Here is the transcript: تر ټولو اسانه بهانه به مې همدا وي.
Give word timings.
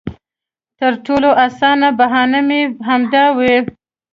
تر 0.79 0.93
ټولو 1.05 1.29
اسانه 1.45 1.87
بهانه 1.99 2.39
به 2.43 2.45
مې 2.47 2.61
همدا 2.87 3.25
وي. 3.37 3.55